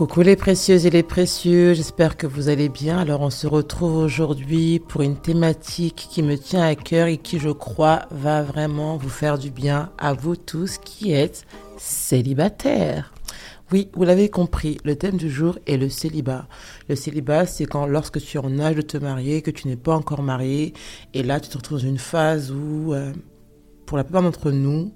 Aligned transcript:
Coucou 0.00 0.22
les 0.22 0.34
précieuses 0.34 0.86
et 0.86 0.90
les 0.90 1.02
précieux, 1.02 1.74
j'espère 1.74 2.16
que 2.16 2.26
vous 2.26 2.48
allez 2.48 2.70
bien. 2.70 2.96
Alors 2.96 3.20
on 3.20 3.28
se 3.28 3.46
retrouve 3.46 3.96
aujourd'hui 3.96 4.78
pour 4.78 5.02
une 5.02 5.18
thématique 5.18 6.08
qui 6.10 6.22
me 6.22 6.38
tient 6.38 6.62
à 6.62 6.74
cœur 6.74 7.08
et 7.08 7.18
qui 7.18 7.38
je 7.38 7.50
crois 7.50 8.06
va 8.10 8.42
vraiment 8.42 8.96
vous 8.96 9.10
faire 9.10 9.36
du 9.38 9.50
bien 9.50 9.92
à 9.98 10.14
vous 10.14 10.36
tous 10.36 10.78
qui 10.78 11.12
êtes 11.12 11.44
célibataires. 11.76 13.12
Oui, 13.72 13.90
vous 13.92 14.04
l'avez 14.04 14.30
compris, 14.30 14.78
le 14.84 14.96
thème 14.96 15.18
du 15.18 15.28
jour 15.30 15.58
est 15.66 15.76
le 15.76 15.90
célibat. 15.90 16.48
Le 16.88 16.96
célibat, 16.96 17.44
c'est 17.44 17.66
quand 17.66 17.84
lorsque 17.84 18.22
tu 18.22 18.38
es 18.38 18.40
en 18.40 18.58
âge 18.58 18.76
de 18.76 18.80
te 18.80 18.96
marier, 18.96 19.42
que 19.42 19.50
tu 19.50 19.68
n'es 19.68 19.76
pas 19.76 19.94
encore 19.94 20.22
marié, 20.22 20.72
et 21.12 21.22
là 21.22 21.40
tu 21.40 21.50
te 21.50 21.58
retrouves 21.58 21.82
dans 21.82 21.88
une 21.88 21.98
phase 21.98 22.50
où, 22.50 22.94
euh, 22.94 23.12
pour 23.84 23.98
la 23.98 24.04
plupart 24.04 24.22
d'entre 24.22 24.50
nous, 24.50 24.94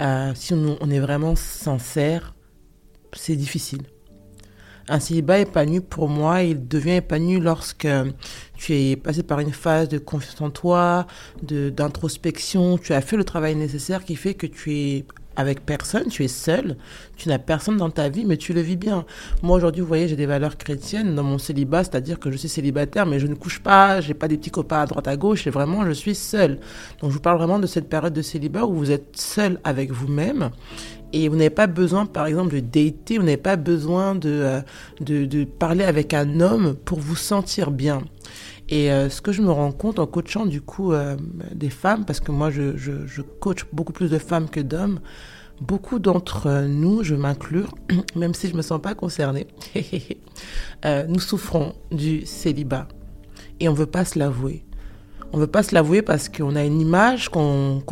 euh, 0.00 0.32
si 0.34 0.54
on 0.54 0.90
est 0.90 1.00
vraiment 1.00 1.36
sincère, 1.36 2.34
c'est 3.12 3.36
difficile 3.36 3.82
un 4.88 5.00
célibat 5.00 5.40
épanoui, 5.40 5.80
pour 5.80 6.08
moi, 6.08 6.42
il 6.42 6.66
devient 6.66 6.96
épanoui 6.96 7.40
lorsque 7.40 7.88
tu 8.56 8.74
es 8.74 8.96
passé 8.96 9.22
par 9.22 9.40
une 9.40 9.52
phase 9.52 9.88
de 9.88 9.98
confiance 9.98 10.40
en 10.40 10.50
toi, 10.50 11.06
d'introspection, 11.42 12.78
tu 12.78 12.92
as 12.92 13.00
fait 13.00 13.16
le 13.16 13.24
travail 13.24 13.54
nécessaire 13.54 14.04
qui 14.04 14.16
fait 14.16 14.34
que 14.34 14.46
tu 14.46 14.74
es 14.74 15.04
avec 15.36 15.64
personne, 15.64 16.08
tu 16.08 16.24
es 16.24 16.28
seul, 16.28 16.76
tu 17.16 17.28
n'as 17.28 17.38
personne 17.38 17.76
dans 17.76 17.90
ta 17.90 18.08
vie, 18.08 18.24
mais 18.24 18.36
tu 18.36 18.52
le 18.52 18.60
vis 18.60 18.74
bien. 18.74 19.04
Moi 19.40 19.56
aujourd'hui, 19.56 19.82
vous 19.82 19.86
voyez, 19.86 20.08
j'ai 20.08 20.16
des 20.16 20.26
valeurs 20.26 20.58
chrétiennes 20.58 21.14
dans 21.14 21.22
mon 21.22 21.38
célibat, 21.38 21.84
c'est-à-dire 21.84 22.18
que 22.18 22.32
je 22.32 22.36
suis 22.36 22.48
célibataire, 22.48 23.06
mais 23.06 23.20
je 23.20 23.28
ne 23.28 23.34
couche 23.36 23.60
pas, 23.60 24.00
j'ai 24.00 24.14
pas 24.14 24.26
des 24.26 24.36
petits 24.36 24.50
copains 24.50 24.80
à 24.80 24.86
droite 24.86 25.06
à 25.06 25.16
gauche, 25.16 25.46
et 25.46 25.50
vraiment, 25.50 25.86
je 25.86 25.92
suis 25.92 26.16
seul. 26.16 26.58
Donc 27.00 27.10
je 27.10 27.14
vous 27.14 27.20
parle 27.20 27.38
vraiment 27.38 27.60
de 27.60 27.68
cette 27.68 27.88
période 27.88 28.12
de 28.12 28.22
célibat 28.22 28.66
où 28.66 28.74
vous 28.74 28.90
êtes 28.90 29.16
seul 29.16 29.60
avec 29.62 29.92
vous-même 29.92 30.50
et 31.12 31.28
vous 31.28 31.36
n'avez 31.36 31.50
pas 31.50 31.66
besoin, 31.66 32.06
par 32.06 32.26
exemple, 32.26 32.54
de 32.54 32.60
dater, 32.60 33.18
vous 33.18 33.24
n'avez 33.24 33.36
pas 33.36 33.56
besoin 33.56 34.14
de, 34.14 34.30
euh, 34.30 34.60
de, 35.00 35.24
de, 35.24 35.44
parler 35.44 35.84
avec 35.84 36.12
un 36.14 36.40
homme 36.40 36.74
pour 36.74 37.00
vous 37.00 37.16
sentir 37.16 37.70
bien. 37.70 38.02
Et 38.68 38.92
euh, 38.92 39.08
ce 39.08 39.22
que 39.22 39.32
je 39.32 39.40
me 39.40 39.50
rends 39.50 39.72
compte 39.72 39.98
en 39.98 40.06
coachant 40.06 40.44
du 40.44 40.60
coup 40.60 40.92
euh, 40.92 41.16
des 41.54 41.70
femmes, 41.70 42.04
parce 42.04 42.20
que 42.20 42.30
moi 42.30 42.50
je, 42.50 42.76
je, 42.76 43.22
coach 43.22 43.64
beaucoup 43.72 43.94
plus 43.94 44.10
de 44.10 44.18
femmes 44.18 44.50
que 44.50 44.60
d'hommes, 44.60 45.00
beaucoup 45.62 45.98
d'entre 45.98 46.66
nous, 46.66 47.02
je 47.02 47.14
m'inclure, 47.14 47.74
même 48.16 48.34
si 48.34 48.48
je 48.48 48.54
me 48.54 48.62
sens 48.62 48.80
pas 48.80 48.94
concernée, 48.94 49.46
nous 50.84 51.20
souffrons 51.20 51.74
du 51.90 52.26
célibat 52.26 52.88
et 53.60 53.68
on 53.70 53.72
veut 53.72 53.86
pas 53.86 54.04
se 54.04 54.18
l'avouer 54.18 54.67
on 55.32 55.38
veut 55.38 55.46
pas 55.46 55.62
se 55.62 55.74
l'avouer 55.74 56.02
parce 56.02 56.28
qu'on 56.28 56.56
a 56.56 56.64
une 56.64 56.80
image 56.80 57.28
qu'on 57.28 57.82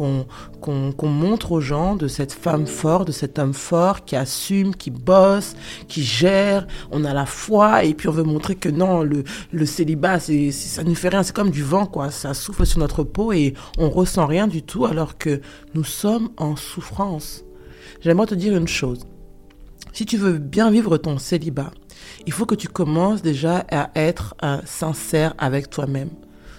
montre 1.03 1.53
aux 1.53 1.61
gens 1.61 1.97
de 1.97 2.09
cette 2.09 2.33
femme 2.33 2.67
forte, 2.67 3.09
de 3.09 3.12
cet 3.12 3.39
homme 3.39 3.53
fort 3.53 4.05
qui 4.05 4.17
assume, 4.17 4.75
qui 4.75 4.91
bosse, 4.91 5.55
qui 5.89 6.03
gère. 6.03 6.67
On 6.91 7.05
a 7.05 7.12
la 7.12 7.27
foi 7.27 7.84
et 7.84 7.95
puis 7.95 8.09
on 8.09 8.12
veut 8.12 8.23
montrer 8.23 8.55
que 8.55 8.69
non, 8.69 9.03
le, 9.03 9.25
le 9.53 9.67
célibat, 9.67 10.19
ça 10.20 10.83
ne 10.83 10.95
fait 10.95 11.09
rien, 11.09 11.23
c'est 11.23 11.34
comme 11.34 11.51
du 11.51 11.62
vent 11.62 11.87
quoi, 11.87 12.11
ça 12.11 12.34
souffle 12.34 12.65
sur 12.65 12.78
notre 12.78 13.05
peau 13.05 13.33
et 13.33 13.55
on 13.78 13.91
ressent 13.91 14.27
rien 14.27 14.47
du 14.47 14.62
tout 14.62 14.87
alors 14.87 15.19
que 15.19 15.41
nous 15.75 15.84
sommes 15.84 16.31
en 16.37 16.56
souffrance. 16.56 17.45
J'aimerais 18.00 18.27
te 18.27 18.34
dire 18.34 18.56
une 18.56 18.69
chose. 18.69 19.00
Si 19.93 20.05
tu 20.05 20.17
veux 20.17 20.39
bien 20.39 20.71
vivre 20.71 20.98
ton 20.98 21.19
célibat, 21.19 21.71
il 22.27 22.33
faut 22.33 22.47
que 22.47 22.55
tu 22.55 22.69
commences 22.69 23.23
déjà 23.23 23.65
à 23.71 23.91
être 23.95 24.34
euh, 24.43 24.59
sincère 24.67 25.34
avec 25.39 25.71
toi-même. 25.71 26.11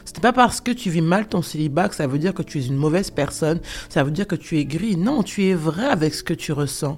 Ce 0.07 0.13
n'est 0.13 0.21
pas 0.21 0.31
parce 0.31 0.61
que 0.61 0.71
tu 0.71 0.89
vis 0.89 1.01
mal 1.01 1.27
ton 1.27 1.41
célibat 1.41 1.89
que 1.89 1.95
ça 1.95 2.07
veut 2.07 2.17
dire 2.17 2.33
que 2.33 2.41
tu 2.41 2.59
es 2.59 2.65
une 2.65 2.77
mauvaise 2.77 3.11
personne, 3.11 3.59
ça 3.89 4.05
veut 4.05 4.11
dire 4.11 4.25
que 4.25 4.35
tu 4.35 4.57
es 4.57 4.63
gris. 4.63 4.95
Non, 4.95 5.21
tu 5.21 5.43
es 5.43 5.53
vrai 5.53 5.85
avec 5.85 6.13
ce 6.13 6.23
que 6.23 6.33
tu 6.33 6.53
ressens. 6.53 6.97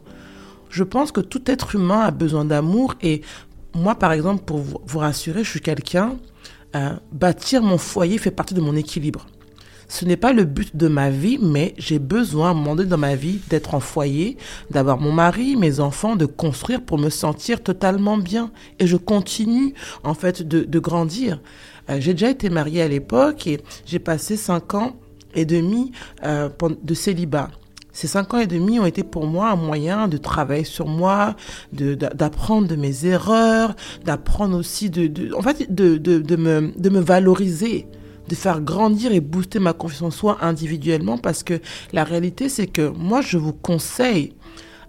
Je 0.69 0.83
pense 0.83 1.11
que 1.11 1.19
tout 1.19 1.41
être 1.49 1.73
humain 1.73 2.01
a 2.01 2.11
besoin 2.11 2.45
d'amour 2.45 2.93
et 3.01 3.21
moi, 3.73 3.95
par 3.95 4.11
exemple, 4.11 4.43
pour 4.43 4.59
vous 4.59 4.99
rassurer, 4.99 5.43
je 5.43 5.49
suis 5.49 5.59
quelqu'un, 5.59 6.17
euh, 6.75 6.91
bâtir 7.11 7.63
mon 7.63 7.79
foyer 7.79 8.19
fait 8.19 8.29
partie 8.29 8.53
de 8.53 8.61
mon 8.61 8.75
équilibre. 8.75 9.25
Ce 9.89 10.05
n'est 10.05 10.17
pas 10.17 10.33
le 10.33 10.45
but 10.45 10.75
de 10.77 10.87
ma 10.87 11.09
vie, 11.09 11.39
mais 11.41 11.73
j'ai 11.79 11.97
besoin, 11.97 12.49
à 12.49 12.51
un 12.51 12.53
moment 12.53 12.75
donné 12.75 12.87
dans 12.87 12.97
ma 12.97 13.15
vie, 13.15 13.41
d'être 13.49 13.73
en 13.73 13.79
foyer, 13.79 14.37
d'avoir 14.69 14.99
mon 14.99 15.11
mari, 15.11 15.55
mes 15.55 15.79
enfants, 15.79 16.15
de 16.15 16.27
construire 16.27 16.83
pour 16.83 16.99
me 16.99 17.09
sentir 17.09 17.63
totalement 17.63 18.17
bien. 18.17 18.51
Et 18.77 18.85
je 18.85 18.97
continue, 18.97 19.73
en 20.03 20.13
fait, 20.13 20.47
de, 20.47 20.61
de 20.61 20.79
grandir. 20.79 21.41
Euh, 21.89 21.97
j'ai 21.99 22.13
déjà 22.13 22.29
été 22.29 22.51
mariée 22.51 22.83
à 22.83 22.87
l'époque 22.87 23.47
et 23.47 23.59
j'ai 23.87 23.97
passé 23.97 24.37
cinq 24.37 24.75
ans 24.75 24.95
et 25.33 25.45
demi 25.45 25.91
euh, 26.23 26.49
de 26.83 26.93
célibat. 26.93 27.49
Ces 27.91 28.05
cinq 28.07 28.35
ans 28.35 28.39
et 28.39 28.47
demi 28.47 28.79
ont 28.79 28.85
été 28.85 29.01
pour 29.01 29.25
moi 29.25 29.49
un 29.49 29.55
moyen 29.55 30.07
de 30.07 30.17
travailler 30.17 30.63
sur 30.63 30.87
moi, 30.87 31.35
d'apprendre 31.73 32.67
de, 32.67 32.75
mes 32.75 33.07
erreurs, 33.07 33.75
d'apprendre 34.05 34.55
aussi 34.55 34.91
de, 34.91 35.07
de, 35.07 35.33
en 35.33 35.41
fait, 35.41 35.73
de, 35.73 35.97
de, 35.97 36.19
de, 36.19 36.35
me, 36.35 36.71
de 36.79 36.89
me 36.89 36.99
valoriser, 36.99 37.87
de 38.29 38.35
faire 38.35 38.61
grandir 38.61 39.11
et 39.11 39.19
booster 39.19 39.59
ma 39.59 39.73
confiance 39.73 40.01
en 40.01 40.11
soi 40.11 40.37
individuellement 40.41 41.17
parce 41.17 41.43
que 41.43 41.59
la 41.91 42.03
réalité 42.03 42.47
c'est 42.47 42.67
que 42.67 42.87
moi 42.89 43.21
je 43.21 43.37
vous 43.37 43.53
conseille, 43.53 44.33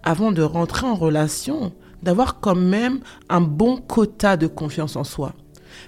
avant 0.03 0.31
de 0.31 0.43
rentrer 0.43 0.87
en 0.87 0.95
relation, 0.95 1.73
d'avoir 2.03 2.41
quand 2.41 2.55
même 2.55 3.01
un 3.29 3.41
bon 3.41 3.79
quota 3.79 4.37
de 4.37 4.47
confiance 4.47 4.97
en 4.97 5.05
soi 5.05 5.35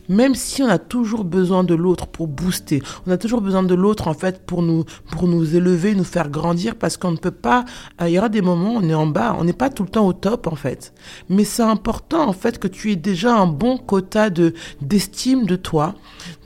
même 0.08 0.34
si 0.34 0.62
on 0.62 0.68
a 0.68 0.78
toujours 0.78 1.24
besoin 1.24 1.64
de 1.64 1.74
l'autre 1.74 2.06
pour 2.06 2.26
booster, 2.28 2.82
on 3.06 3.10
a 3.10 3.16
toujours 3.16 3.40
besoin 3.40 3.62
de 3.62 3.74
l'autre 3.74 4.08
en 4.08 4.14
fait 4.14 4.44
pour 4.44 4.62
nous 4.62 4.84
pour 5.10 5.28
nous 5.28 5.56
élever, 5.56 5.94
nous 5.94 6.04
faire 6.04 6.30
grandir 6.30 6.74
parce 6.76 6.96
qu'on 6.96 7.12
ne 7.12 7.16
peut 7.16 7.30
pas 7.30 7.64
euh, 8.00 8.08
il 8.08 8.12
y 8.12 8.18
aura 8.18 8.28
des 8.28 8.42
moments 8.42 8.74
où 8.74 8.78
on 8.78 8.88
est 8.88 8.94
en 8.94 9.06
bas, 9.06 9.36
on 9.38 9.44
n'est 9.44 9.52
pas 9.52 9.70
tout 9.70 9.82
le 9.82 9.88
temps 9.88 10.06
au 10.06 10.12
top 10.12 10.46
en 10.46 10.56
fait. 10.56 10.92
Mais 11.28 11.44
c'est 11.44 11.62
important 11.62 12.28
en 12.28 12.32
fait 12.32 12.58
que 12.58 12.68
tu 12.68 12.92
aies 12.92 12.96
déjà 12.96 13.34
un 13.34 13.46
bon 13.46 13.78
quota 13.78 14.30
de 14.30 14.54
d'estime 14.80 15.46
de 15.46 15.56
toi, 15.56 15.94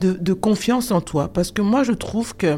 de, 0.01 0.13
de 0.13 0.33
confiance 0.33 0.91
en 0.91 1.01
toi 1.01 1.29
parce 1.29 1.51
que 1.51 1.61
moi 1.61 1.83
je 1.83 1.93
trouve 1.93 2.35
que 2.35 2.57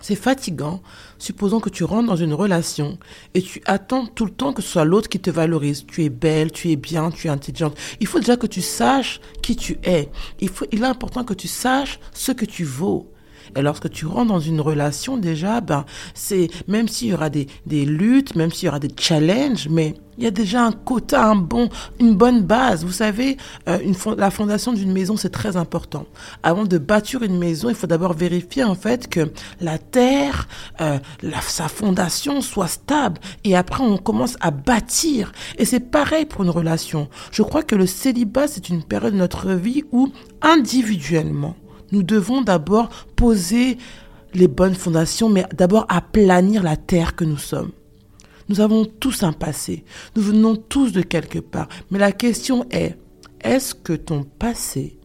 c'est 0.00 0.14
fatigant. 0.14 0.82
Supposons 1.18 1.60
que 1.60 1.70
tu 1.70 1.84
rentres 1.84 2.08
dans 2.08 2.16
une 2.16 2.34
relation 2.34 2.98
et 3.34 3.42
tu 3.42 3.62
attends 3.66 4.06
tout 4.06 4.24
le 4.24 4.30
temps 4.30 4.52
que 4.52 4.62
ce 4.62 4.68
soit 4.68 4.84
l'autre 4.84 5.08
qui 5.08 5.20
te 5.20 5.30
valorise. 5.30 5.84
Tu 5.86 6.04
es 6.04 6.08
belle, 6.08 6.50
tu 6.52 6.70
es 6.70 6.76
bien, 6.76 7.10
tu 7.10 7.26
es 7.26 7.30
intelligente. 7.30 7.76
Il 8.00 8.06
faut 8.06 8.18
déjà 8.18 8.36
que 8.36 8.46
tu 8.46 8.60
saches 8.60 9.20
qui 9.42 9.56
tu 9.56 9.78
es. 9.82 10.08
Il, 10.40 10.48
faut, 10.48 10.66
il 10.72 10.82
est 10.82 10.86
important 10.86 11.24
que 11.24 11.34
tu 11.34 11.48
saches 11.48 12.00
ce 12.12 12.32
que 12.32 12.44
tu 12.44 12.64
vaux. 12.64 13.10
Et 13.56 13.62
lorsque 13.62 13.90
tu 13.90 14.06
rentres 14.06 14.32
dans 14.32 14.40
une 14.40 14.60
relation, 14.60 15.16
déjà, 15.16 15.60
ben, 15.60 15.84
c'est, 16.14 16.48
même 16.68 16.88
s'il 16.88 17.08
y 17.08 17.14
aura 17.14 17.30
des, 17.30 17.46
des 17.66 17.84
luttes, 17.84 18.34
même 18.36 18.50
s'il 18.50 18.66
y 18.66 18.68
aura 18.68 18.80
des 18.80 18.90
challenges, 18.96 19.68
mais 19.68 19.94
il 20.20 20.24
y 20.24 20.26
a 20.26 20.30
déjà 20.30 20.64
un 20.64 20.72
quota, 20.72 21.24
un 21.24 21.36
bon, 21.36 21.70
une 21.98 22.14
bonne 22.14 22.42
base. 22.42 22.84
Vous 22.84 22.92
savez, 22.92 23.38
euh, 23.68 23.78
une, 23.82 23.94
la 24.18 24.30
fondation 24.30 24.74
d'une 24.74 24.92
maison, 24.92 25.16
c'est 25.16 25.30
très 25.30 25.56
important. 25.56 26.04
Avant 26.42 26.64
de 26.64 26.76
bâtir 26.76 27.22
une 27.22 27.38
maison, 27.38 27.70
il 27.70 27.74
faut 27.74 27.86
d'abord 27.86 28.12
vérifier 28.12 28.62
en 28.62 28.74
fait 28.74 29.08
que 29.08 29.32
la 29.62 29.78
terre, 29.78 30.46
euh, 30.82 30.98
sa 31.40 31.68
fondation 31.68 32.42
soit 32.42 32.68
stable. 32.68 33.18
Et 33.44 33.56
après, 33.56 33.82
on 33.82 33.96
commence 33.96 34.36
à 34.40 34.50
bâtir. 34.50 35.32
Et 35.56 35.64
c'est 35.64 35.80
pareil 35.80 36.26
pour 36.26 36.42
une 36.44 36.50
relation. 36.50 37.08
Je 37.32 37.42
crois 37.42 37.62
que 37.62 37.74
le 37.74 37.86
célibat, 37.86 38.46
c'est 38.46 38.68
une 38.68 38.82
période 38.82 39.14
de 39.14 39.18
notre 39.18 39.52
vie 39.52 39.84
où 39.90 40.10
individuellement, 40.42 41.56
nous 41.92 42.02
devons 42.02 42.42
d'abord 42.42 42.88
poser 43.16 43.78
les 44.34 44.48
bonnes 44.48 44.74
fondations, 44.74 45.28
mais 45.28 45.44
d'abord 45.54 45.86
aplanir 45.88 46.62
la 46.62 46.76
terre 46.76 47.16
que 47.16 47.24
nous 47.24 47.36
sommes. 47.36 47.72
Nous 48.48 48.60
avons 48.60 48.84
tous 48.84 49.22
un 49.22 49.32
passé, 49.32 49.84
nous 50.16 50.22
venons 50.22 50.56
tous 50.56 50.92
de 50.92 51.02
quelque 51.02 51.38
part, 51.38 51.68
mais 51.90 51.98
la 51.98 52.12
question 52.12 52.66
est, 52.70 52.98
est-ce 53.42 53.74
que 53.74 53.92
ton 53.92 54.24
passé, 54.24 54.98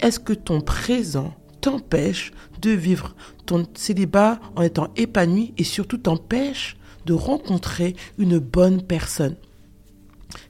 est-ce 0.00 0.18
que 0.18 0.32
ton 0.32 0.60
présent 0.60 1.34
t'empêche 1.60 2.32
de 2.60 2.70
vivre 2.70 3.14
ton 3.46 3.66
célibat 3.74 4.40
en 4.56 4.62
étant 4.62 4.88
épanoui 4.96 5.54
et 5.56 5.64
surtout 5.64 5.98
t'empêche 5.98 6.76
de 7.06 7.12
rencontrer 7.12 7.94
une 8.18 8.38
bonne 8.38 8.82
personne? 8.82 9.36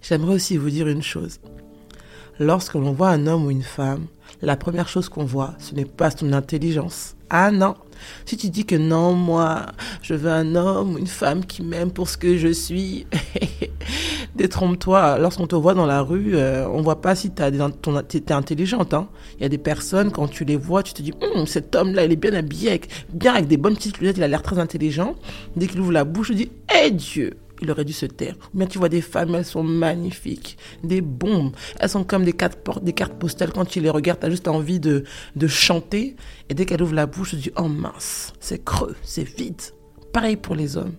J'aimerais 0.03 0.35
aussi 0.35 0.56
vous 0.56 0.71
dire 0.71 0.88
une 0.88 1.03
chose. 1.03 1.41
Lorsque 2.41 2.73
l'on 2.73 2.93
voit 2.93 3.11
un 3.11 3.27
homme 3.27 3.45
ou 3.45 3.51
une 3.51 3.63
femme, 3.63 4.07
la 4.41 4.57
première 4.57 4.89
chose 4.89 5.11
qu'on 5.11 5.27
voit, 5.27 5.53
ce 5.59 5.75
n'est 5.75 5.85
pas 5.85 6.11
son 6.11 6.33
intelligence. 6.33 7.15
Ah 7.29 7.51
non. 7.51 7.75
Si 8.25 8.39
tu 8.39 8.49
dis 8.49 8.65
que 8.65 8.77
non, 8.77 9.13
moi, 9.13 9.67
je 10.01 10.15
veux 10.15 10.31
un 10.31 10.55
homme 10.55 10.95
ou 10.95 10.99
une 10.99 11.07
femme 11.07 11.45
qui 11.45 11.63
m'aime 11.63 11.91
pour 11.91 12.09
ce 12.09 12.17
que 12.17 12.39
je 12.39 12.49
suis, 12.49 13.07
détrompe-toi. 14.37 15.19
Lorsqu'on 15.19 15.47
te 15.47 15.55
voit 15.55 15.75
dans 15.75 15.85
la 15.85 16.01
rue, 16.01 16.35
euh, 16.35 16.67
on 16.71 16.81
voit 16.81 17.03
pas 17.03 17.15
si 17.15 17.31
tu 17.31 17.43
es 17.43 18.33
intelligente. 18.33 18.95
Hein. 18.95 19.09
Il 19.37 19.43
y 19.43 19.45
a 19.45 19.51
des 19.51 19.59
personnes, 19.59 20.11
quand 20.11 20.27
tu 20.27 20.47
les 20.47 20.57
vois, 20.57 20.83
tu 20.83 20.95
te 20.95 21.03
dis, 21.03 21.13
hum, 21.21 21.47
cet 21.47 21.77
homme-là, 21.77 22.07
il 22.07 22.13
est 22.13 22.17
bien 22.17 22.33
habillé, 22.33 22.81
bien 23.13 23.35
avec 23.35 23.49
des 23.49 23.59
bonnes 23.59 23.77
petites 23.77 23.99
lunettes, 23.99 24.17
il 24.17 24.23
a 24.23 24.29
l'air 24.29 24.43
très 24.43 24.59
intelligent. 24.59 25.15
Dès 25.57 25.67
qu'il 25.67 25.79
ouvre 25.81 25.93
la 25.93 26.05
bouche, 26.05 26.29
tu 26.29 26.37
dis, 26.37 26.51
hé 26.75 26.91
Dieu, 26.91 27.37
il 27.61 27.71
aurait 27.71 27.85
dû 27.85 27.93
se 27.93 28.07
taire. 28.07 28.37
Mais 28.55 28.67
tu 28.67 28.79
vois 28.79 28.89
des 28.89 29.01
femmes, 29.01 29.35
elles 29.35 29.45
sont 29.45 29.62
magnifiques, 29.62 30.57
des 30.83 31.01
bombes. 31.01 31.55
Elles 31.79 31.89
sont 31.89 32.05
comme 32.05 32.25
des 32.25 32.33
cartes, 32.33 32.59
postales. 33.19 33.53
Quand 33.53 33.65
tu 33.65 33.81
les 33.81 33.91
regardes, 33.91 34.21
tu 34.21 34.27
as 34.27 34.31
juste 34.31 34.49
envie 34.49 34.81
de, 34.81 35.05
de 35.37 35.47
chanter. 35.47 36.17
Et 36.49 36.55
dès 36.55 36.67
qu'elle 36.67 36.83
ouvre 36.83 36.95
la 36.95 37.07
bouche, 37.07 37.31
tu 37.31 37.37
te 37.37 37.43
dis, 37.43 37.53
oh 37.57 37.69
mince, 37.69 38.33
c'est 38.41 38.65
creux, 38.65 38.97
c'est 39.03 39.25
vide. 39.25 39.61
Pareil 40.12 40.37
pour 40.37 40.55
les 40.55 40.77
hommes. 40.77 40.95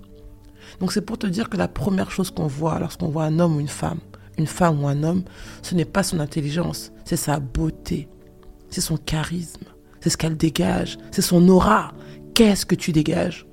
Donc 0.80 0.92
c'est 0.92 1.02
pour 1.02 1.18
te 1.18 1.28
dire 1.28 1.50
que 1.50 1.58
la 1.58 1.68
première 1.68 2.12
chose 2.12 2.31
qu'on 2.31 2.48
voit 2.48 2.80
lorsqu'on 2.80 3.10
voit 3.10 3.25
un 3.25 3.40
homme 3.40 3.57
ou 3.57 3.60
une 3.60 3.68
femme, 3.68 4.00
une 4.38 4.48
femme 4.48 4.84
ou 4.84 4.88
un 4.88 5.04
homme, 5.04 5.24
ce 5.62 5.75
n'est 5.75 5.86
pas 5.86 6.04
son 6.04 6.19
intelligence, 6.19 6.92
c'est 7.06 7.18
sa 7.18 7.40
beauté, 7.40 8.07
c'est 8.69 8.81
son 8.81 8.98
charisme, 8.98 9.66
c'est 10.00 10.10
ce 10.10 10.18
qu'elle 10.18 10.38
dégage, 10.38 10.98
c'est 11.12 11.22
son 11.22 11.48
aura. 11.50 11.94
Qu'est-ce 12.34 12.66
que 12.66 12.75
tu 12.75 12.92
dégages? 12.94 13.46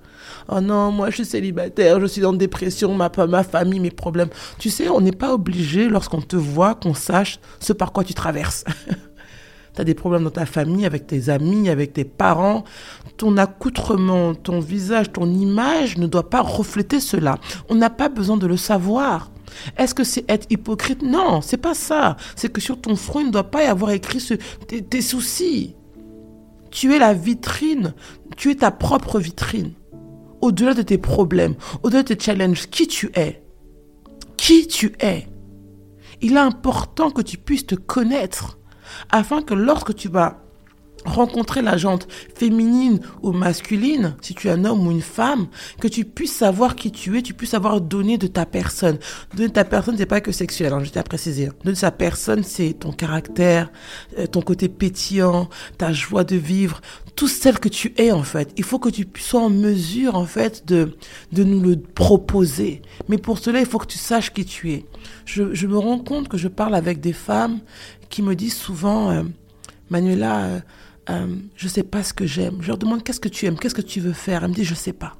Oh 0.50 0.62
non, 0.62 0.90
moi 0.90 1.10
je 1.10 1.16
suis 1.16 1.24
célibataire, 1.26 2.00
je 2.00 2.06
suis 2.06 2.24
en 2.24 2.32
dépression, 2.32 2.94
ma, 2.94 3.10
ma 3.28 3.44
famille, 3.44 3.80
mes 3.80 3.90
problèmes. 3.90 4.30
Tu 4.58 4.70
sais, 4.70 4.88
on 4.88 5.02
n'est 5.02 5.12
pas 5.12 5.34
obligé, 5.34 5.88
lorsqu'on 5.88 6.22
te 6.22 6.36
voit, 6.36 6.74
qu'on 6.74 6.94
sache 6.94 7.38
ce 7.60 7.74
par 7.74 7.92
quoi 7.92 8.02
tu 8.02 8.14
traverses. 8.14 8.64
tu 9.74 9.80
as 9.80 9.84
des 9.84 9.92
problèmes 9.92 10.24
dans 10.24 10.30
ta 10.30 10.46
famille, 10.46 10.86
avec 10.86 11.06
tes 11.06 11.28
amis, 11.28 11.68
avec 11.68 11.92
tes 11.92 12.04
parents. 12.04 12.64
Ton 13.18 13.36
accoutrement, 13.36 14.34
ton 14.34 14.60
visage, 14.60 15.12
ton 15.12 15.26
image 15.26 15.98
ne 15.98 16.06
doit 16.06 16.30
pas 16.30 16.40
refléter 16.40 16.98
cela. 16.98 17.36
On 17.68 17.74
n'a 17.74 17.90
pas 17.90 18.08
besoin 18.08 18.38
de 18.38 18.46
le 18.46 18.56
savoir. 18.56 19.30
Est-ce 19.76 19.94
que 19.94 20.04
c'est 20.04 20.24
être 20.30 20.46
hypocrite? 20.48 21.02
Non, 21.02 21.42
c'est 21.42 21.58
pas 21.58 21.74
ça. 21.74 22.16
C'est 22.36 22.50
que 22.50 22.62
sur 22.62 22.80
ton 22.80 22.96
front, 22.96 23.20
il 23.20 23.26
ne 23.26 23.32
doit 23.32 23.50
pas 23.50 23.64
y 23.64 23.66
avoir 23.66 23.90
écrit 23.90 24.20
ce, 24.20 24.32
tes 24.32 25.02
soucis. 25.02 25.74
Tu 26.70 26.94
es 26.94 26.98
la 26.98 27.12
vitrine. 27.12 27.92
Tu 28.36 28.50
es 28.50 28.54
ta 28.54 28.70
propre 28.70 29.18
vitrine 29.18 29.72
au-delà 30.40 30.74
de 30.74 30.82
tes 30.82 30.98
problèmes, 30.98 31.54
au-delà 31.82 32.02
de 32.02 32.14
tes 32.14 32.24
challenges, 32.24 32.68
qui 32.68 32.86
tu 32.86 33.10
es. 33.14 33.42
Qui 34.36 34.66
tu 34.66 34.92
es. 35.00 35.26
Il 36.20 36.34
est 36.34 36.40
important 36.40 37.10
que 37.10 37.22
tu 37.22 37.38
puisses 37.38 37.66
te 37.66 37.74
connaître 37.74 38.58
afin 39.10 39.42
que 39.42 39.54
lorsque 39.54 39.94
tu 39.94 40.08
vas 40.08 40.42
rencontrer 41.04 41.62
la 41.62 41.76
jante 41.76 42.08
féminine 42.34 43.00
ou 43.22 43.32
masculine, 43.32 44.16
si 44.20 44.34
tu 44.34 44.48
es 44.48 44.50
un 44.50 44.64
homme 44.64 44.86
ou 44.86 44.90
une 44.90 45.02
femme, 45.02 45.46
que 45.80 45.88
tu 45.88 46.04
puisses 46.04 46.34
savoir 46.34 46.76
qui 46.76 46.90
tu 46.90 47.16
es, 47.18 47.22
tu 47.22 47.34
puisses 47.34 47.50
savoir 47.50 47.80
donner 47.80 48.18
de 48.18 48.26
ta 48.26 48.46
personne. 48.46 48.98
Donner 49.34 49.48
de 49.48 49.52
ta 49.52 49.64
personne, 49.64 49.96
c'est 49.96 50.06
pas 50.06 50.20
que 50.20 50.32
sexuel, 50.32 50.72
hein, 50.72 50.82
je 50.82 50.90
tiens 50.90 51.00
à 51.00 51.04
préciser. 51.04 51.46
Donner 51.64 51.74
de 51.74 51.78
sa 51.78 51.90
personne, 51.90 52.42
c'est 52.42 52.74
ton 52.74 52.92
caractère, 52.92 53.70
euh, 54.18 54.26
ton 54.26 54.42
côté 54.42 54.68
pétillant, 54.68 55.48
ta 55.76 55.92
joie 55.92 56.24
de 56.24 56.36
vivre, 56.36 56.80
tout 57.16 57.28
celle 57.28 57.58
que 57.58 57.68
tu 57.68 57.94
es 57.96 58.12
en 58.12 58.22
fait. 58.22 58.52
Il 58.56 58.64
faut 58.64 58.78
que 58.78 58.88
tu 58.88 59.08
sois 59.18 59.40
en 59.40 59.50
mesure 59.50 60.14
en 60.14 60.26
fait 60.26 60.66
de, 60.66 60.96
de 61.32 61.44
nous 61.44 61.60
le 61.60 61.76
proposer. 61.76 62.82
Mais 63.08 63.18
pour 63.18 63.38
cela, 63.38 63.60
il 63.60 63.66
faut 63.66 63.78
que 63.78 63.86
tu 63.86 63.98
saches 63.98 64.32
qui 64.32 64.44
tu 64.44 64.72
es. 64.72 64.86
Je, 65.24 65.54
je 65.54 65.66
me 65.66 65.78
rends 65.78 65.98
compte 65.98 66.28
que 66.28 66.36
je 66.36 66.48
parle 66.48 66.74
avec 66.74 67.00
des 67.00 67.12
femmes 67.12 67.60
qui 68.08 68.22
me 68.22 68.34
disent 68.34 68.56
souvent, 68.56 69.10
euh, 69.10 69.22
Manuela, 69.90 70.44
euh, 70.44 70.60
euh, 71.10 71.26
je 71.56 71.68
sais 71.68 71.82
pas 71.82 72.02
ce 72.02 72.12
que 72.12 72.26
j'aime. 72.26 72.58
Je 72.60 72.68
leur 72.68 72.78
demande 72.78 73.02
qu'est-ce 73.02 73.20
que 73.20 73.28
tu 73.28 73.46
aimes, 73.46 73.58
qu'est-ce 73.58 73.74
que 73.74 73.82
tu 73.82 74.00
veux 74.00 74.12
faire? 74.12 74.44
Elle 74.44 74.50
me 74.50 74.54
dit 74.54 74.64
je 74.64 74.74
sais 74.74 74.92
pas. 74.92 75.14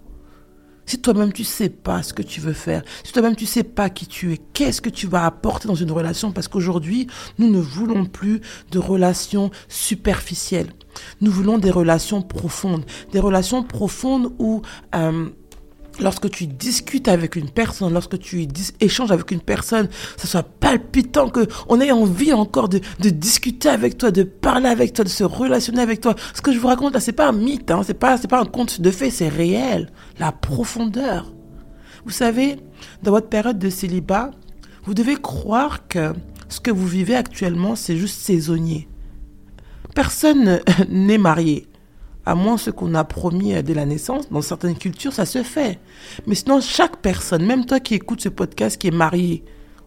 Si 0.87 0.99
toi-même 1.01 1.35
tu 1.35 1.45
sais 1.45 1.69
pas 1.69 2.03
ce 2.03 2.15
que 2.15 2.23
tu 2.23 2.41
veux 2.41 2.55
faire, 2.55 2.83
si 3.05 3.13
toi-même 3.13 3.37
tu 3.37 3.45
sais 3.45 3.63
pas 3.63 3.91
qui 3.91 4.07
tu 4.07 4.33
es, 4.33 4.39
qu'est-ce 4.55 4.81
que 4.81 4.89
tu 4.89 5.07
vas 5.07 5.27
apporter 5.27 5.69
dans 5.69 5.75
une 5.75 5.93
relation? 5.93 6.33
Parce 6.33 6.49
qu'aujourd'hui, 6.49 7.09
nous 7.39 7.51
ne 7.51 7.59
voulons 7.59 8.07
plus 8.07 8.41
de 8.71 8.79
relations 8.79 9.51
superficielles. 9.69 10.73
Nous 11.21 11.31
voulons 11.31 11.59
des 11.59 11.71
relations 11.71 12.23
profondes, 12.23 12.87
des 13.13 13.21
relations 13.21 13.63
profondes 13.63 14.33
où 14.39 14.63
euh, 14.95 15.29
lorsque 16.01 16.31
tu 16.31 16.47
discutes 16.47 17.09
avec 17.09 17.37
une 17.37 17.51
personne, 17.51 17.93
lorsque 17.93 18.19
tu 18.19 18.47
échanges 18.81 19.11
avec 19.11 19.31
une 19.31 19.41
personne, 19.41 19.89
ça 20.17 20.27
soit 20.27 20.43
palpitant, 20.43 21.29
que 21.29 21.47
on 21.69 21.81
ait 21.81 21.91
envie 21.91 22.33
encore 22.33 22.69
de, 22.69 22.81
discuter 23.11 23.69
avec 23.69 23.99
toi, 23.99 24.11
de 24.11 24.23
parler 24.23 24.69
avec 24.69 24.93
toi, 24.93 25.05
de 25.05 25.09
se 25.09 25.25
relationner 25.25 25.81
avec 25.81 26.01
toi. 26.01 26.15
Ce 26.35 26.43
que 26.43 26.53
je 26.53 26.59
vous 26.59 26.69
raconte 26.69 26.95
là, 26.95 27.01
c'est 27.01 27.13
pas 27.13 27.29
un 27.29 27.33
mythe, 27.33 27.71
hein, 27.71 27.83
c'est 27.85 27.95
pas, 27.95 28.17
c'est 28.17 28.29
pas 28.29 28.41
un 28.41 28.47
conte 28.47 28.81
de 28.81 28.91
fait, 28.91 29.11
c'est 29.11 29.29
réel. 29.29 29.91
La 30.19 30.33
profondeur. 30.33 31.33
Vous 32.05 32.13
savez, 32.13 32.57
dans 33.03 33.11
votre 33.11 33.29
période 33.29 33.59
de 33.59 33.71
célibat, 33.71 34.31
vous 34.85 34.95
devez 34.95 35.17
croire 35.17 35.89
que 35.89 36.13
ce 36.49 36.61
que 36.61 36.71
vous 36.71 36.87
vivez 36.87 37.15
actuellement, 37.15 37.77
c'est 37.77 37.97
juste 37.97 38.21
saisonnier. 38.21 38.89
Personne 39.95 40.61
n'est 40.89 41.19
marié 41.19 41.67
à 42.27 42.35
moins 42.35 42.59
ce 42.59 42.71
qu'on 42.71 42.95
a 42.95 43.05
promis 43.05 43.63
dès 43.63 43.75
la 43.75 43.87
naissance. 43.87 44.31
Dans 44.31 44.43
certaines 44.43 44.77
cultures, 44.77 45.13
ça 45.13 45.27
se 45.27 45.43
fait. 45.43 45.79
Mais 46.27 46.35
sinon, 46.35 46.61
chaque 46.61 46.99
personne, 46.99 47.45
même 47.45 47.65
toi 47.65 47.81
qui 47.81 47.95
écoutes 47.95 48.21
ce 48.21 48.29
podcast, 48.29 48.77
qui 48.77 48.89
est 48.89 48.93
marié 48.93 49.45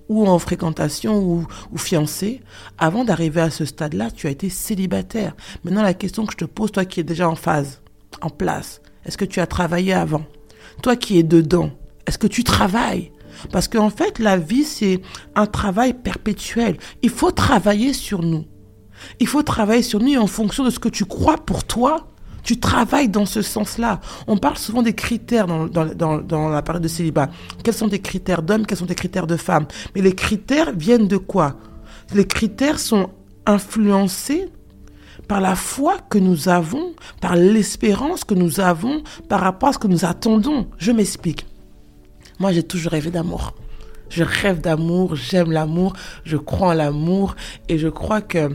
ou 0.10 0.28
en 0.28 0.40
fréquentation 0.40 1.20
ou, 1.20 1.48
ou 1.72 1.78
fiancé, 1.78 2.42
avant 2.78 3.06
d'arriver 3.06 3.42
à 3.42 3.50
ce 3.50 3.64
stade-là, 3.64 4.12
tu 4.12 4.28
as 4.28 4.32
été 4.32 4.50
célibataire. 4.50 5.36
Maintenant, 5.64 5.84
la 5.84 5.94
question 5.94 6.26
que 6.26 6.34
je 6.34 6.38
te 6.38 6.46
pose, 6.46 6.72
toi 6.72 6.84
qui 6.84 7.00
es 7.00 7.04
déjà 7.04 7.30
en 7.30 7.36
phase, 7.36 7.82
en 8.22 8.30
place, 8.30 8.82
est-ce 9.06 9.18
que 9.18 9.26
tu 9.26 9.40
as 9.40 9.48
travaillé 9.48 9.94
avant? 9.94 10.26
Toi 10.84 10.96
qui 10.96 11.18
es 11.18 11.24
dedans, 11.24 11.72
est-ce 12.06 12.18
que 12.18 12.28
tu 12.28 12.44
travailles? 12.44 13.12
Parce 13.52 13.68
qu'en 13.68 13.90
fait, 13.90 14.20
la 14.20 14.38
vie, 14.38 14.64
c'est 14.66 15.02
un 15.36 15.46
travail 15.46 15.94
perpétuel. 15.94 16.78
Il 17.02 17.10
faut 17.10 17.32
travailler 17.32 17.94
sur 17.94 18.22
nous. 18.22 18.46
Il 19.20 19.28
faut 19.28 19.44
travailler 19.44 19.82
sur 19.82 20.00
nous 20.00 20.20
en 20.20 20.28
fonction 20.28 20.64
de 20.64 20.70
ce 20.70 20.80
que 20.80 20.90
tu 20.90 21.06
crois 21.06 21.38
pour 21.38 21.64
toi, 21.64 22.11
tu 22.44 22.60
travailles 22.60 23.10
dans 23.10 23.26
ce 23.26 23.42
sens-là. 23.42 24.00
On 24.28 24.38
parle 24.38 24.58
souvent 24.58 24.82
des 24.82 24.94
critères 24.94 25.48
dans, 25.48 26.50
la 26.50 26.62
période 26.62 26.84
de 26.84 26.88
célibat. 26.88 27.30
Quels 27.64 27.74
sont 27.74 27.88
des 27.88 28.00
critères 28.00 28.42
d'hommes, 28.42 28.66
quels 28.66 28.78
sont 28.78 28.86
des 28.86 28.96
critères 28.96 29.28
de 29.28 29.38
femmes 29.38 29.66
Mais 29.96 30.02
les 30.02 30.16
critères 30.16 30.72
viennent 30.76 31.08
de 31.08 31.18
quoi? 31.18 31.56
Les 32.14 32.26
critères 32.26 32.80
sont 32.80 33.10
influencés 33.46 34.50
par 35.28 35.40
la 35.40 35.56
foi 35.56 35.98
que 36.10 36.18
nous 36.18 36.50
avons, 36.50 36.94
par 37.22 37.36
l'espérance 37.36 38.24
que 38.24 38.34
nous 38.34 38.60
avons 38.60 39.04
par 39.30 39.40
rapport 39.40 39.70
à 39.70 39.74
ce 39.74 39.78
que 39.80 39.88
nous 39.88 40.06
attendons. 40.06 40.68
Je 40.78 40.92
m'explique. 40.92 41.46
Moi, 42.40 42.52
j'ai 42.52 42.64
toujours 42.64 42.92
rêvé 42.92 43.12
d'amour. 43.12 43.54
Je 44.12 44.24
rêve 44.24 44.60
d'amour, 44.60 45.16
j'aime 45.16 45.52
l'amour, 45.52 45.94
je 46.26 46.36
crois 46.36 46.68
en 46.70 46.74
l'amour 46.74 47.36
et 47.70 47.78
je 47.78 47.88
crois 47.88 48.22
que 48.22 48.50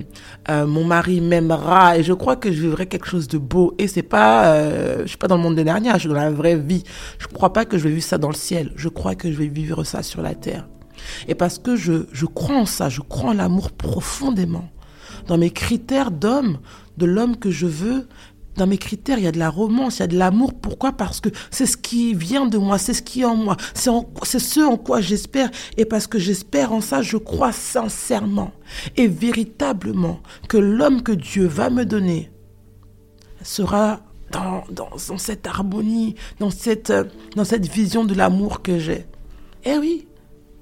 euh, 0.51 0.67
mon 0.67 0.85
mari 0.85 1.23
m'aimera 1.23 1.97
et 1.97 2.03
je 2.03 2.13
crois 2.13 2.37
que 2.37 2.53
je 2.53 2.61
vivrai 2.61 2.87
quelque 2.87 3.07
chose 3.07 3.27
de 3.27 3.39
beau. 3.39 3.75
Et 3.79 3.89
c'est 3.89 4.03
pas, 4.03 4.49
euh, 4.49 5.03
je 5.03 5.09
suis 5.09 5.17
pas 5.17 5.29
dans 5.29 5.39
le 5.39 5.43
monde 5.43 5.57
des 5.57 5.65
derniers, 5.65 5.91
je 5.95 6.01
suis 6.01 6.09
dans 6.11 6.15
la 6.15 6.31
vraie 6.31 6.57
vie. 6.57 6.85
Je 7.19 7.27
crois 7.27 7.55
pas 7.55 7.65
que 7.65 7.79
je 7.79 7.85
vais 7.85 7.91
vivre 7.91 8.05
ça 8.05 8.19
dans 8.19 8.29
le 8.29 8.35
ciel. 8.35 8.73
Je 8.77 8.91
crois 8.91 9.15
que 9.15 9.33
je 9.33 9.39
vais 9.39 9.49
vivre 9.49 9.83
ça 9.83 10.03
sur 10.03 10.21
la 10.21 10.35
terre. 10.35 10.69
Et 11.27 11.35
parce 11.35 11.59
que 11.59 11.75
je, 11.75 12.07
je 12.13 12.27
crois 12.27 12.57
en 12.57 12.67
ça, 12.67 12.91
je 12.91 13.01
crois 13.01 13.31
en 13.31 13.35
l'amour 13.35 13.73
profondément. 13.73 14.69
Dans 15.27 15.39
mes 15.39 15.51
critères 15.51 16.11
d'homme, 16.11 16.59
de 16.99 17.07
l'homme 17.07 17.37
que 17.37 17.51
je 17.51 17.67
veux, 17.67 18.07
dans 18.57 18.67
mes 18.67 18.79
critères, 18.79 19.19
il 19.19 19.25
y 19.25 19.29
a 19.29 19.33
de 19.33 19.39
la 19.39 19.51
romance, 19.51 19.99
il 19.99 20.01
y 20.01 20.03
a 20.03 20.07
de 20.07 20.19
l'amour. 20.19 20.55
Pourquoi? 20.55 20.93
Parce 20.93 21.21
que 21.21 21.29
c'est 21.51 21.67
ce 21.67 21.77
qui 21.77 22.15
vient 22.15 22.47
de 22.47 22.59
moi, 22.59 22.79
c'est 22.79 22.95
ce 22.95 23.03
qui 23.03 23.23
est 23.23 23.25
en 23.25 23.37
moi, 23.37 23.57
c'est 23.75 24.39
ce 24.39 24.61
en 24.61 24.77
quoi 24.77 25.01
j'espère. 25.01 25.51
Et 25.77 25.85
parce 25.85 26.07
que 26.07 26.19
j'espère 26.19 26.73
en 26.73 26.81
ça, 26.81 27.03
je 27.03 27.17
crois 27.17 27.53
sincèrement 27.53 28.53
et 28.97 29.09
véritablement 29.09 30.21
que 30.49 30.57
l'homme 30.57 31.03
que 31.03 31.13
Dieu 31.13 31.47
va 31.47 31.71
me 31.71 31.85
donner 31.85 32.31
sera 33.43 34.01
dans, 34.33 34.65
dans, 34.71 35.19
cette 35.19 35.47
harmonie, 35.47 36.17
dans 36.41 36.51
cette, 36.51 36.93
dans 37.37 37.45
cette 37.45 37.67
vision 37.67 38.05
de 38.05 38.15
l'amour 38.15 38.63
que 38.63 38.79
j'ai. 38.79 39.07
Eh 39.65 39.79
oui, 39.79 40.07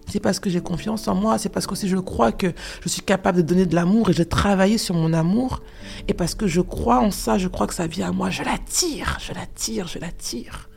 c'est 0.07 0.21
parce 0.21 0.39
que 0.39 0.51
j'ai 0.51 0.61
confiance 0.61 1.09
en 1.09 1.15
moi, 1.15 1.39
c'est 1.39 1.49
parce 1.49 1.67
que 1.67 1.75
si 1.75 1.89
je 1.89 1.97
crois 1.97 2.33
que 2.33 2.53
je 2.83 2.89
suis 2.89 3.03
capable 3.03 3.39
de 3.39 3.43
donner 3.43 3.67
de 3.67 3.75
l'amour 3.75 4.11
et 4.11 4.13
j'ai 4.13 4.27
travaillé 4.27 4.79
sur 4.79 4.95
mon 4.95 5.13
amour, 5.13 5.63
et 6.09 6.15
parce 6.15 6.35
que 6.35 6.47
je 6.47 6.61
crois 6.61 7.01
en 7.01 7.11
ça, 7.11 7.39
je 7.39 7.49
crois 7.49 7.67
que 7.67 7.75
ça 7.75 7.87
vient 7.87 8.09
à 8.09 8.13
moi, 8.13 8.31
je 8.31 8.43
l'attire, 8.43 9.19
je 9.21 9.33
l'attire, 9.33 9.89
je 9.89 9.99
l'attire. 9.99 10.69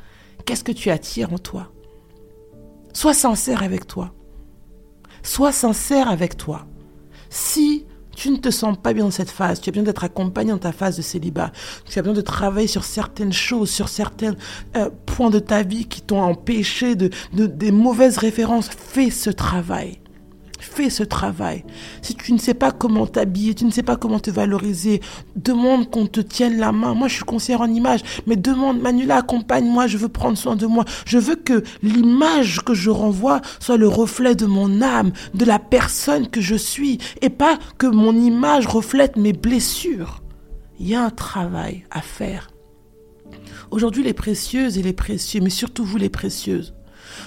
Qu'est-ce 0.45 0.63
que 0.63 0.71
tu 0.71 0.89
attires 0.89 1.33
en 1.33 1.37
toi? 1.37 1.71
Sois 2.93 3.13
sincère 3.13 3.63
avec 3.63 3.85
toi. 3.85 4.13
Sois 5.23 5.51
sincère 5.51 6.09
avec 6.09 6.37
toi. 6.37 6.65
Si 7.29 7.85
tu 8.17 8.31
ne 8.31 8.37
te 8.37 8.49
sens 8.49 8.75
pas 8.75 8.93
bien 8.93 9.03
dans 9.03 9.11
cette 9.11 9.29
phase, 9.29 9.61
tu 9.61 9.69
as 9.69 9.71
besoin 9.71 9.85
d'être 9.85 10.03
accompagné 10.03 10.51
dans 10.51 10.57
ta 10.57 10.71
phase 10.71 10.97
de 10.97 11.03
célibat, 11.03 11.51
tu 11.85 11.97
as 11.99 12.01
besoin 12.01 12.15
de 12.15 12.21
travailler 12.21 12.67
sur 12.67 12.83
certaines 12.83 13.31
choses, 13.31 13.69
sur 13.69 13.87
certains 13.87 14.33
euh, 14.75 14.89
points 15.05 15.29
de 15.29 15.39
ta 15.39 15.61
vie 15.61 15.85
qui 15.85 16.01
t'ont 16.01 16.21
empêché 16.21 16.95
de, 16.95 17.11
de, 17.33 17.45
des 17.45 17.71
mauvaises 17.71 18.17
références, 18.17 18.69
fais 18.69 19.11
ce 19.11 19.29
travail. 19.29 19.99
Fais 20.59 20.89
ce 20.89 21.03
travail. 21.03 21.63
Si 22.01 22.15
tu 22.15 22.33
ne 22.33 22.37
sais 22.37 22.53
pas 22.53 22.71
comment 22.71 23.05
t'habiller, 23.05 23.53
tu 23.53 23.65
ne 23.65 23.71
sais 23.71 23.83
pas 23.83 23.95
comment 23.95 24.19
te 24.19 24.31
valoriser, 24.31 25.01
demande 25.35 25.89
qu'on 25.89 26.07
te 26.07 26.19
tienne 26.19 26.57
la 26.57 26.71
main. 26.71 26.93
Moi, 26.93 27.07
je 27.07 27.15
suis 27.15 27.23
conseillère 27.23 27.61
en 27.61 27.67
image, 27.67 28.01
mais 28.25 28.35
demande, 28.35 28.81
Manuela, 28.81 29.17
accompagne-moi, 29.17 29.87
je 29.87 29.97
veux 29.97 30.09
prendre 30.09 30.37
soin 30.37 30.55
de 30.55 30.65
moi. 30.65 30.83
Je 31.05 31.19
veux 31.19 31.35
que 31.35 31.63
l'image 31.83 32.61
que 32.61 32.73
je 32.73 32.89
renvoie 32.89 33.41
soit 33.59 33.77
le 33.77 33.87
reflet 33.87 34.35
de 34.35 34.45
mon 34.45 34.81
âme, 34.81 35.11
de 35.33 35.45
la 35.45 35.59
personne 35.59 36.27
que 36.27 36.41
je 36.41 36.55
suis, 36.55 36.97
et 37.21 37.29
pas 37.29 37.59
que 37.77 37.87
mon 37.87 38.15
image 38.15 38.67
reflète 38.67 39.15
mes 39.15 39.33
blessures. 39.33 40.23
Il 40.79 40.87
y 40.87 40.95
a 40.95 41.03
un 41.03 41.09
travail 41.09 41.85
à 41.91 42.01
faire. 42.01 42.49
Aujourd'hui, 43.71 44.03
les 44.03 44.13
précieuses 44.13 44.77
et 44.77 44.83
les 44.83 44.93
précieux, 44.93 45.41
mais 45.41 45.49
surtout 45.49 45.83
vous 45.83 45.97
les 45.97 46.09
précieuses, 46.09 46.73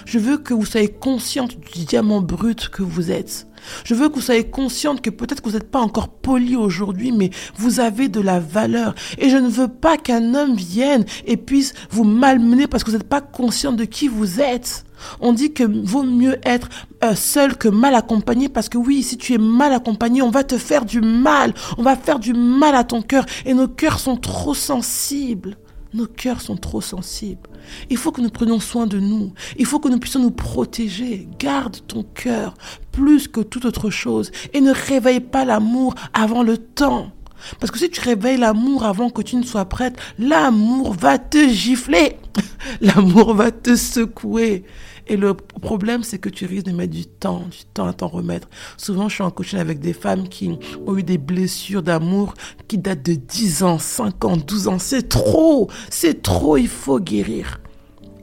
Je 0.05 0.19
veux 0.19 0.37
que 0.37 0.53
vous 0.53 0.65
soyez 0.65 0.89
consciente 0.89 1.57
du 1.59 1.85
diamant 1.85 2.21
brut 2.21 2.69
que 2.69 2.83
vous 2.83 3.11
êtes. 3.11 3.47
Je 3.83 3.93
veux 3.93 4.09
que 4.09 4.15
vous 4.15 4.21
soyez 4.21 4.43
consciente 4.43 5.01
que 5.01 5.09
peut-être 5.09 5.41
que 5.41 5.49
vous 5.49 5.55
n'êtes 5.55 5.69
pas 5.69 5.79
encore 5.79 6.09
poli 6.09 6.55
aujourd'hui, 6.55 7.11
mais 7.11 7.29
vous 7.55 7.79
avez 7.79 8.09
de 8.09 8.19
la 8.19 8.39
valeur. 8.39 8.95
Et 9.17 9.29
je 9.29 9.37
ne 9.37 9.49
veux 9.49 9.67
pas 9.67 9.97
qu'un 9.97 10.33
homme 10.33 10.55
vienne 10.55 11.05
et 11.25 11.37
puisse 11.37 11.73
vous 11.89 12.03
malmener 12.03 12.67
parce 12.67 12.83
que 12.83 12.91
vous 12.91 12.97
n'êtes 12.97 13.07
pas 13.07 13.21
consciente 13.21 13.75
de 13.75 13.85
qui 13.85 14.07
vous 14.07 14.41
êtes. 14.41 14.85
On 15.19 15.33
dit 15.33 15.51
que 15.51 15.63
vaut 15.63 16.03
mieux 16.03 16.37
être 16.43 16.69
euh, 17.03 17.15
seul 17.15 17.57
que 17.57 17.67
mal 17.67 17.95
accompagné 17.95 18.49
parce 18.49 18.69
que 18.69 18.77
oui, 18.77 19.01
si 19.01 19.17
tu 19.17 19.33
es 19.33 19.39
mal 19.39 19.73
accompagné, 19.73 20.21
on 20.21 20.29
va 20.29 20.43
te 20.43 20.57
faire 20.57 20.85
du 20.85 21.01
mal. 21.01 21.53
On 21.77 21.83
va 21.83 21.95
faire 21.95 22.19
du 22.19 22.33
mal 22.33 22.75
à 22.75 22.83
ton 22.83 23.01
cœur 23.01 23.25
et 23.45 23.53
nos 23.53 23.67
cœurs 23.67 23.99
sont 23.99 24.17
trop 24.17 24.53
sensibles. 24.53 25.57
Nos 25.93 26.07
cœurs 26.07 26.41
sont 26.41 26.55
trop 26.55 26.79
sensibles. 26.79 27.49
Il 27.89 27.97
faut 27.97 28.11
que 28.11 28.21
nous 28.21 28.29
prenions 28.29 28.59
soin 28.59 28.87
de 28.87 28.99
nous. 28.99 29.33
Il 29.57 29.65
faut 29.65 29.79
que 29.79 29.89
nous 29.89 29.99
puissions 29.99 30.21
nous 30.21 30.31
protéger. 30.31 31.27
Garde 31.37 31.77
ton 31.87 32.03
cœur 32.03 32.53
plus 32.91 33.27
que 33.27 33.41
toute 33.41 33.65
autre 33.65 33.89
chose 33.89 34.31
et 34.53 34.61
ne 34.61 34.71
réveille 34.71 35.19
pas 35.19 35.43
l'amour 35.43 35.95
avant 36.13 36.43
le 36.43 36.57
temps. 36.57 37.11
Parce 37.59 37.71
que 37.71 37.79
si 37.79 37.89
tu 37.89 37.99
réveilles 38.01 38.37
l'amour 38.37 38.85
avant 38.85 39.09
que 39.09 39.21
tu 39.21 39.35
ne 39.35 39.43
sois 39.43 39.65
prête, 39.65 39.97
l'amour 40.17 40.93
va 40.93 41.17
te 41.17 41.49
gifler. 41.49 42.17
L'amour 42.81 43.33
va 43.33 43.51
te 43.51 43.75
secouer. 43.75 44.63
Et 45.11 45.17
le 45.17 45.33
problème, 45.33 46.03
c'est 46.03 46.19
que 46.19 46.29
tu 46.29 46.45
risques 46.45 46.67
de 46.67 46.71
mettre 46.71 46.93
du 46.93 47.05
temps, 47.05 47.41
du 47.51 47.65
temps 47.73 47.85
à 47.85 47.91
t'en 47.91 48.07
remettre. 48.07 48.47
Souvent, 48.77 49.09
je 49.09 49.15
suis 49.15 49.23
en 49.23 49.29
coaching 49.29 49.59
avec 49.59 49.81
des 49.81 49.91
femmes 49.91 50.29
qui 50.29 50.57
ont 50.87 50.97
eu 50.97 51.03
des 51.03 51.17
blessures 51.17 51.83
d'amour 51.83 52.33
qui 52.69 52.77
datent 52.77 53.03
de 53.03 53.15
10 53.15 53.63
ans, 53.63 53.77
5 53.77 54.23
ans, 54.23 54.37
12 54.37 54.69
ans. 54.69 54.79
C'est 54.79 55.09
trop, 55.09 55.69
c'est 55.89 56.21
trop, 56.21 56.55
il 56.55 56.69
faut 56.69 57.01
guérir. 57.01 57.59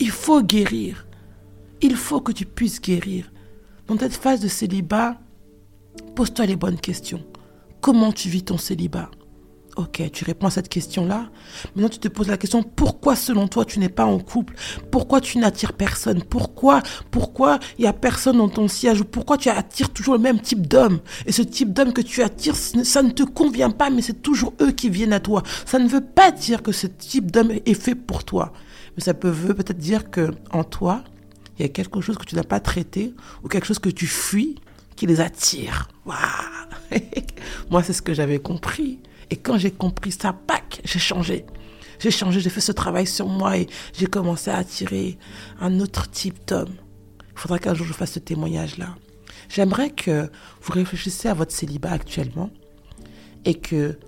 Il 0.01 0.11
faut 0.11 0.43
guérir. 0.43 1.07
Il 1.83 1.95
faut 1.95 2.23
que 2.23 2.33
tu 2.33 2.47
puisses 2.47 2.81
guérir. 2.81 3.31
Dans 3.87 3.99
cette 3.99 4.15
phase 4.15 4.41
de 4.41 4.49
célibat, 4.49 5.19
pose-toi 6.17 6.47
les 6.47 6.57
bonnes 6.57 6.81
questions. 6.81 7.23
Comment 7.83 8.13
tu 8.13 8.31
vis 8.31 8.45
ton 8.45 8.57
célibat? 8.57 9.11
Ok, 9.79 10.03
tu 10.13 10.25
réponds 10.25 10.49
à 10.49 10.51
cette 10.51 10.69
question-là. 10.69 11.31
Maintenant, 11.77 11.89
tu 11.89 12.01
te 12.01 12.09
poses 12.09 12.27
la 12.27 12.37
question 12.37 12.65
pourquoi, 12.65 13.15
selon 13.15 13.47
toi, 13.47 13.65
tu 13.65 13.79
n'es 13.79 13.89
pas 13.89 14.07
en 14.07 14.19
couple? 14.19 14.55
Pourquoi 14.91 15.21
tu 15.21 15.39
n'attires 15.39 15.73
personne? 15.73 16.25
Pourquoi 16.25 16.83
Pourquoi 17.13 17.61
il 17.79 17.85
y 17.85 17.87
a 17.87 17.93
personne 17.93 18.39
dans 18.39 18.49
ton 18.49 18.67
siège? 18.67 19.05
Pourquoi 19.05 19.39
tu 19.39 19.49
attires 19.49 19.91
toujours 19.91 20.15
le 20.15 20.21
même 20.21 20.41
type 20.41 20.67
d'homme? 20.67 20.99
Et 21.27 21.33
ce 21.33 21.43
type 21.43 21.73
d'homme 21.73 21.93
que 21.93 22.01
tu 22.01 22.25
attires, 22.25 22.57
ça 22.57 23.05
ne 23.05 23.11
te 23.11 23.23
convient 23.23 23.71
pas, 23.71 23.89
mais 23.89 24.03
c'est 24.03 24.21
toujours 24.21 24.53
eux 24.61 24.73
qui 24.73 24.91
viennent 24.91 25.13
à 25.13 25.21
toi. 25.21 25.45
Ça 25.65 25.79
ne 25.79 25.87
veut 25.87 26.05
pas 26.05 26.33
dire 26.33 26.65
que 26.65 26.73
ce 26.73 26.89
type 26.89 27.31
d'homme 27.31 27.53
est 27.65 27.81
fait 27.81 27.95
pour 27.95 28.25
toi, 28.25 28.53
mais 28.97 29.05
ça 29.05 29.15
peut 29.15 29.31
veut 29.31 29.55
peut-être 29.55 29.79
dire 29.79 30.11
que 30.11 30.33
en 30.51 30.65
toi, 30.65 31.05
il 31.57 31.63
y 31.63 31.65
a 31.65 31.69
quelque 31.69 32.01
chose 32.01 32.19
que 32.19 32.25
tu 32.25 32.35
n'as 32.35 32.43
pas 32.43 32.59
traité 32.59 33.15
ou 33.45 33.49
quelque 33.49 33.69
chose 33.69 33.79
que 33.79 33.91
tu 33.91 34.09
fuis 34.09 34.57
qui 34.97 35.07
les 35.07 35.21
attire. 35.21 35.87
Moi, 37.71 37.85
c'est 37.85 37.93
ce 37.93 38.03
que 38.03 38.13
j'avais 38.13 38.41
compris. 38.41 38.99
Et 39.31 39.37
quand 39.37 39.59
j'ai 39.59 39.71
compris 39.71 40.13
ça, 40.13 40.33
pac, 40.33 40.81
j'ai 40.85 40.99
changé. 40.99 41.45
J'ai 41.99 42.11
changé, 42.11 42.41
j'ai 42.41 42.51
fait 42.51 42.61
ce 42.61 42.73
travail 42.73 43.07
sur 43.07 43.27
moi 43.27 43.57
et 43.59 43.67
j'ai 43.93 44.07
commencé 44.07 44.51
à 44.51 44.57
attirer 44.57 45.19
un 45.61 45.81
autre 45.81 46.09
type 46.11 46.39
d'homme. 46.47 46.75
Il 47.33 47.39
faudra 47.39 47.59
qu'un 47.59 47.75
jour 47.75 47.87
je 47.87 47.93
fasse 47.93 48.13
ce 48.13 48.19
témoignage-là. 48.19 48.95
J'aimerais 49.49 49.91
que 49.91 50.31
vous 50.63 50.73
réfléchissiez 50.73 51.31
à 51.31 51.35
votre 51.35 51.53
célibat 51.53 51.93
actuellement 51.93 52.51
et 53.45 53.55
que 53.55 53.99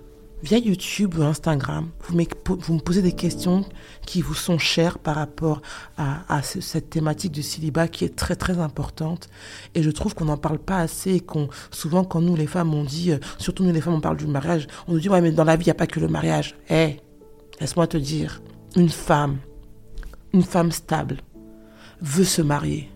via 0.43 0.57
YouTube 0.57 1.15
ou 1.17 1.23
Instagram, 1.23 1.89
vous, 2.07 2.15
me 2.15 2.79
posez 2.79 3.01
des 3.01 3.11
questions 3.11 3.65
qui 4.05 4.21
vous 4.21 4.33
sont 4.33 4.57
chères 4.57 4.99
par 4.99 5.15
rapport 5.15 5.61
à, 5.97 6.41
cette 6.41 6.89
thématique 6.89 7.31
du 7.31 7.43
célibat 7.43 7.87
qui 7.87 8.05
est 8.05 8.15
très 8.15 8.35
très 8.35 8.59
importante. 8.59 9.29
Et 9.75 9.83
je 9.83 9.91
trouve 9.91 10.15
qu'on 10.15 10.25
n'en 10.25 10.37
parle 10.37 10.59
pas 10.59 10.79
assez 10.79 11.15
et 11.15 11.19
qu'on 11.19 11.49
souvent 11.69 12.03
quand 12.03 12.21
nous 12.21 12.35
les 12.35 12.47
femmes 12.47 12.73
on 12.73 12.83
dit, 12.83 13.11
euh, 13.11 13.19
surtout 13.37 13.63
nous 13.63 13.71
les 13.71 13.81
femmes 13.81 13.95
on 13.95 14.01
parle 14.01 14.17
du 14.17 14.27
mariage, 14.27 14.67
on 14.87 14.93
nous 14.93 14.99
dit 14.99 15.09
ouais 15.09 15.21
mais 15.21 15.31
dans 15.31 15.43
la 15.43 15.55
vie 15.55 15.65
il 15.65 15.67
n'y 15.67 15.71
a 15.71 15.75
pas 15.75 15.87
que 15.87 15.99
le 15.99 16.07
mariage. 16.07 16.55
Eh, 16.69 16.97
laisse-moi 17.59 17.87
te 17.87 17.97
dire, 17.97 18.41
une 18.75 18.89
femme, 18.89 19.37
une 20.33 20.43
femme 20.43 20.71
stable 20.71 21.17
veut 22.01 22.23
se 22.23 22.41
marier. 22.41 22.89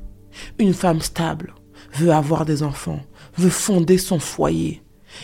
Une 0.60 0.74
femme 0.74 1.02
stable 1.02 1.54
veut 1.94 2.12
avoir 2.12 2.46
des 2.46 2.64
enfants, 2.64 3.02
veut 3.38 3.50
fonder 3.50 3.98
son 3.98 4.20
foyer 4.20 4.82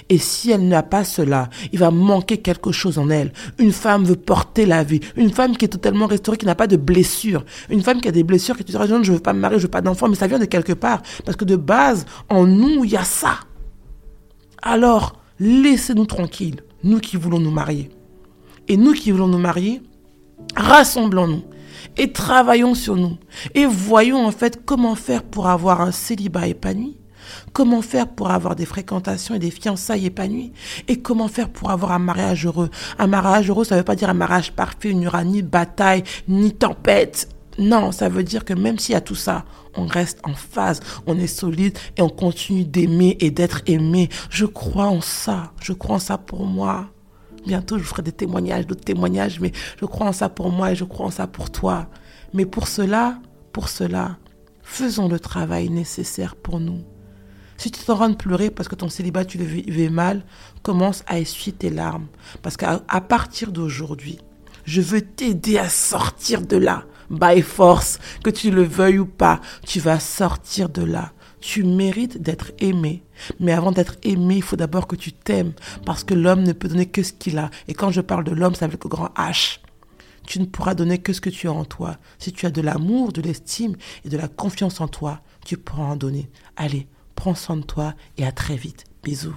et 0.09 0.17
si 0.17 0.51
elle 0.51 0.67
n'a 0.67 0.83
pas 0.83 1.03
cela, 1.03 1.49
il 1.71 1.79
va 1.79 1.91
manquer 1.91 2.37
quelque 2.37 2.71
chose 2.71 2.97
en 2.97 3.09
elle. 3.09 3.31
Une 3.59 3.71
femme 3.71 4.03
veut 4.03 4.15
porter 4.15 4.65
la 4.65 4.83
vie. 4.83 4.99
Une 5.15 5.31
femme 5.31 5.57
qui 5.57 5.65
est 5.65 5.69
totalement 5.69 6.07
restaurée, 6.07 6.37
qui 6.37 6.45
n'a 6.45 6.55
pas 6.55 6.67
de 6.67 6.77
blessures. 6.77 7.43
Une 7.69 7.81
femme 7.81 8.01
qui 8.01 8.07
a 8.07 8.11
des 8.11 8.23
blessures, 8.23 8.57
qui 8.57 8.63
te 8.63 8.71
dira, 8.71 8.87
non, 8.87 9.03
je 9.03 9.13
veux 9.13 9.19
pas 9.19 9.33
me 9.33 9.39
marier, 9.39 9.57
je 9.57 9.63
veux 9.63 9.71
pas 9.71 9.81
d'enfant, 9.81 10.07
mais 10.07 10.15
ça 10.15 10.27
vient 10.27 10.39
de 10.39 10.45
quelque 10.45 10.73
part. 10.73 11.01
Parce 11.25 11.37
que 11.37 11.45
de 11.45 11.55
base, 11.55 12.05
en 12.29 12.45
nous, 12.45 12.83
il 12.83 12.91
y 12.91 12.97
a 12.97 13.03
ça. 13.03 13.39
Alors, 14.61 15.21
laissez-nous 15.39 16.05
tranquilles, 16.05 16.61
nous 16.83 16.99
qui 16.99 17.17
voulons 17.17 17.39
nous 17.39 17.51
marier. 17.51 17.89
Et 18.67 18.77
nous 18.77 18.93
qui 18.93 19.11
voulons 19.11 19.27
nous 19.27 19.39
marier, 19.39 19.81
rassemblons-nous 20.55 21.43
et 21.97 22.11
travaillons 22.11 22.75
sur 22.75 22.95
nous. 22.95 23.17
Et 23.55 23.65
voyons 23.65 24.25
en 24.25 24.31
fait 24.31 24.63
comment 24.65 24.95
faire 24.95 25.23
pour 25.23 25.47
avoir 25.47 25.81
un 25.81 25.91
célibat 25.91 26.47
épanoui 26.47 26.97
Comment 27.53 27.81
faire 27.81 28.07
pour 28.07 28.31
avoir 28.31 28.55
des 28.55 28.65
fréquentations 28.65 29.35
et 29.35 29.39
des 29.39 29.51
fiançailles 29.51 30.05
épanouies? 30.05 30.53
Et 30.87 31.01
comment 31.01 31.27
faire 31.27 31.49
pour 31.49 31.71
avoir 31.71 31.91
un 31.91 31.99
mariage 31.99 32.45
heureux? 32.45 32.69
Un 32.99 33.07
mariage 33.07 33.49
heureux, 33.49 33.63
ça 33.63 33.75
ne 33.75 33.79
veut 33.81 33.85
pas 33.85 33.95
dire 33.95 34.09
un 34.09 34.13
mariage 34.13 34.51
parfait, 34.53 34.89
il 34.89 34.97
n'y 34.97 35.07
aura 35.07 35.23
ni 35.23 35.41
bataille, 35.41 36.03
ni 36.27 36.53
tempête. 36.53 37.29
Non, 37.59 37.91
ça 37.91 38.09
veut 38.09 38.23
dire 38.23 38.45
que 38.45 38.53
même 38.53 38.79
s'il 38.79 38.93
y 38.93 38.95
a 38.95 39.01
tout 39.01 39.15
ça, 39.15 39.45
on 39.75 39.85
reste 39.85 40.19
en 40.23 40.33
phase, 40.33 40.79
on 41.05 41.17
est 41.17 41.27
solide 41.27 41.77
et 41.97 42.01
on 42.01 42.09
continue 42.09 42.65
d'aimer 42.65 43.17
et 43.19 43.29
d'être 43.29 43.61
aimé. 43.67 44.09
Je 44.29 44.45
crois 44.45 44.87
en 44.87 45.01
ça, 45.01 45.51
je 45.61 45.73
crois 45.73 45.97
en 45.97 45.99
ça 45.99 46.17
pour 46.17 46.45
moi. 46.45 46.89
Bientôt, 47.45 47.77
je 47.77 47.83
ferai 47.83 48.03
des 48.03 48.11
témoignages, 48.11 48.67
d'autres 48.67 48.85
témoignages, 48.85 49.39
mais 49.39 49.51
je 49.79 49.85
crois 49.85 50.07
en 50.07 50.13
ça 50.13 50.29
pour 50.29 50.49
moi 50.49 50.71
et 50.71 50.75
je 50.75 50.85
crois 50.85 51.07
en 51.07 51.11
ça 51.11 51.27
pour 51.27 51.49
toi. 51.49 51.87
Mais 52.33 52.45
pour 52.45 52.67
cela, 52.67 53.19
pour 53.51 53.67
cela, 53.67 54.17
faisons 54.61 55.07
le 55.07 55.19
travail 55.19 55.69
nécessaire 55.69 56.35
pour 56.35 56.59
nous. 56.59 56.81
Si 57.61 57.69
tu 57.69 57.83
t'en 57.83 57.93
rends 57.93 58.13
pleurer 58.15 58.49
parce 58.49 58.67
que 58.67 58.73
ton 58.73 58.89
célibat, 58.89 59.23
tu 59.23 59.37
le 59.37 59.43
vivais 59.43 59.89
mal, 59.89 60.25
commence 60.63 61.03
à 61.05 61.19
essuyer 61.19 61.55
tes 61.55 61.69
larmes. 61.69 62.07
Parce 62.41 62.57
qu'à 62.57 62.79
partir 63.07 63.51
d'aujourd'hui, 63.51 64.17
je 64.65 64.81
veux 64.81 65.03
t'aider 65.03 65.59
à 65.59 65.69
sortir 65.69 66.41
de 66.41 66.57
là. 66.57 66.85
By 67.11 67.43
force, 67.43 67.99
que 68.23 68.31
tu 68.31 68.49
le 68.49 68.63
veuilles 68.63 68.97
ou 68.97 69.05
pas, 69.05 69.41
tu 69.63 69.79
vas 69.79 69.99
sortir 69.99 70.69
de 70.69 70.83
là. 70.83 71.11
Tu 71.39 71.63
mérites 71.63 72.19
d'être 72.19 72.51
aimé. 72.57 73.03
Mais 73.39 73.51
avant 73.51 73.71
d'être 73.71 73.97
aimé, 74.01 74.37
il 74.37 74.43
faut 74.43 74.55
d'abord 74.55 74.87
que 74.87 74.95
tu 74.95 75.13
t'aimes. 75.13 75.53
Parce 75.85 76.03
que 76.03 76.15
l'homme 76.15 76.41
ne 76.41 76.53
peut 76.53 76.67
donner 76.67 76.87
que 76.87 77.03
ce 77.03 77.13
qu'il 77.13 77.37
a. 77.37 77.51
Et 77.67 77.75
quand 77.75 77.91
je 77.91 78.01
parle 78.01 78.23
de 78.23 78.31
l'homme, 78.31 78.55
c'est 78.55 78.65
avec 78.65 78.83
le 78.83 78.89
grand 78.89 79.13
H. 79.15 79.59
Tu 80.25 80.39
ne 80.39 80.45
pourras 80.45 80.73
donner 80.73 80.97
que 80.97 81.13
ce 81.13 81.21
que 81.21 81.29
tu 81.29 81.47
as 81.47 81.53
en 81.53 81.65
toi. 81.65 81.97
Si 82.17 82.31
tu 82.31 82.47
as 82.47 82.51
de 82.51 82.61
l'amour, 82.61 83.13
de 83.13 83.21
l'estime 83.21 83.75
et 84.03 84.09
de 84.09 84.17
la 84.17 84.27
confiance 84.27 84.81
en 84.81 84.87
toi, 84.87 85.21
tu 85.45 85.57
pourras 85.57 85.83
en 85.83 85.95
donner. 85.95 86.27
Allez, 86.55 86.87
prends 87.21 87.35
soin 87.35 87.57
de 87.57 87.61
toi 87.61 87.93
et 88.17 88.25
à 88.25 88.31
très 88.31 88.55
vite. 88.55 88.85
Bisous. 89.03 89.35